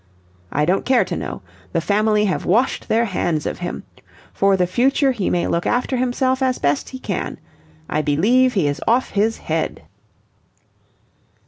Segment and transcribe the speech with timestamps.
[0.51, 1.43] "I don't care to know.
[1.73, 3.83] The Family have washed their hands of him.
[4.33, 7.37] For the future he may look after himself as best he can.
[7.87, 9.83] I believe he is off his head."